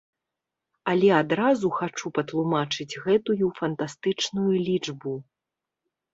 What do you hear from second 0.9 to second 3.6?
Але адразу хачу патлумачыць гэтую